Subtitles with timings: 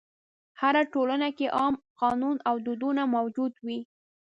[0.61, 3.79] هره ټولنه کې عام قانون او دودونه موجود وي.